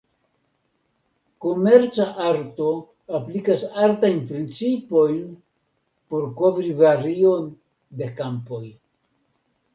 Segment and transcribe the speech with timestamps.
[1.45, 2.69] Komerca arto
[3.19, 5.21] aplikas artajn principojn
[6.09, 7.47] por kovri varion
[8.03, 8.65] de kampoj.